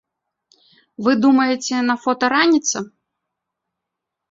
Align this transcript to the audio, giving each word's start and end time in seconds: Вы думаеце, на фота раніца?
Вы 1.07 1.11
думаеце, 1.25 1.83
на 1.91 1.95
фота 2.07 2.25
раніца? 2.35 2.77